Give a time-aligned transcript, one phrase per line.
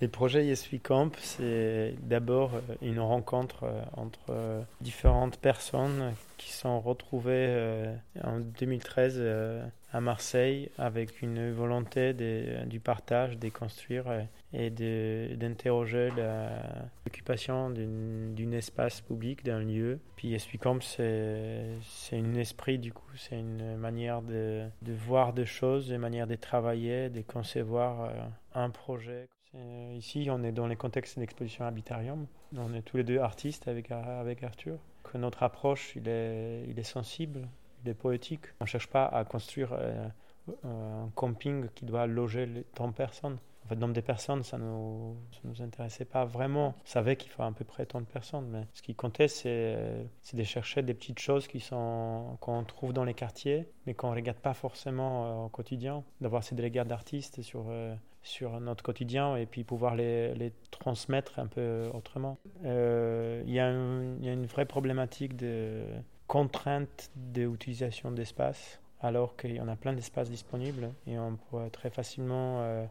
[0.00, 6.52] Les projets Yes Camp, c'est d'abord euh, une rencontre euh, entre euh, différentes personnes qui
[6.52, 7.88] sont retrouvées
[8.22, 9.20] en 2013
[9.92, 14.04] à Marseille avec une volonté du partage, de construire
[14.52, 16.10] et d'interroger
[17.04, 19.98] l'occupation d'un espace public, d'un lieu.
[20.14, 21.72] Puis Camp, c'est
[22.12, 26.36] un esprit du coup, c'est une manière de, de, voir des choses, une manière de
[26.36, 28.12] travailler, de concevoir
[28.54, 29.26] un projet.
[29.54, 32.26] Ici, on est dans les contextes d'exposition Habitarium.
[32.56, 34.78] On est tous les deux artistes avec, Arthur.
[35.14, 37.48] Notre approche, il est, sensible,
[37.82, 38.44] il est poétique.
[38.60, 40.06] On ne cherche pas à construire euh,
[40.64, 43.38] un camping qui doit loger tant de personnes.
[43.68, 45.14] En fait, le nombre de personnes, ça ne nous,
[45.44, 46.68] nous intéressait pas vraiment.
[46.68, 50.08] On savait qu'il faut à peu près tant de personnes, mais ce qui comptait, c'est
[50.32, 54.14] de chercher des petites choses qui sont qu'on trouve dans les quartiers, mais qu'on ne
[54.14, 56.02] regarde pas forcément euh, au quotidien.
[56.22, 61.38] D'avoir ces délégués d'artistes sur, euh, sur notre quotidien et puis pouvoir les, les transmettre
[61.38, 62.38] un peu autrement.
[62.64, 65.84] Euh, il y, a une vraie problématique de
[66.26, 71.90] contrainte d'utilisation d'espace alors qu'il y en a plein d'espaces disponibles et on pourrait très
[71.90, 72.84] facilement euh,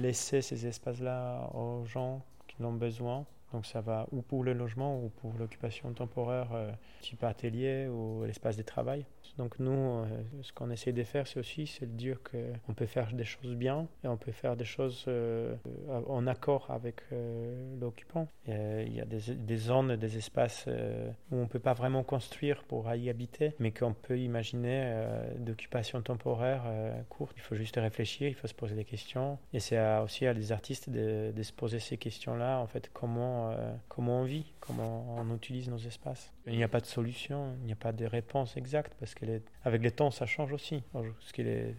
[0.00, 3.24] laisser ces espaces-là aux gens qui en ont besoin.
[3.52, 8.24] Donc ça va ou pour le logement ou pour l'occupation temporaire euh, type atelier ou
[8.24, 9.04] l'espace de travail.
[9.38, 10.06] Donc nous, euh,
[10.42, 13.86] ce qu'on essaie de faire, c'est aussi de dire qu'on peut faire des choses bien
[14.04, 15.54] et on peut faire des choses euh,
[15.88, 18.28] en accord avec euh, l'occupant.
[18.46, 20.66] Il y a des, des, zones, des espaces
[21.30, 24.94] où on ne peut pas vraiment construire pour y habiter, mais qu'on peut imaginer
[25.38, 26.62] d'occupation temporaire
[27.10, 27.34] courte.
[27.36, 29.38] Il faut juste réfléchir, il faut se poser des questions.
[29.52, 33.37] Et c'est aussi à des artistes de, de se poser ces questions-là, en fait, comment,
[33.88, 36.32] comment on vit, comment on utilise nos espaces.
[36.46, 39.24] Il n'y a pas de solution, il n'y a pas de réponse exacte parce que
[39.64, 40.82] avec le temps, ça change aussi.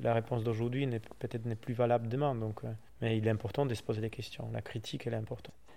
[0.00, 0.86] La réponse d'aujourd'hui
[1.18, 2.34] peut-être n'est plus valable demain.
[2.34, 4.48] Donc, euh, mais il est important de se poser des questions.
[4.52, 5.54] La critique, elle est importante.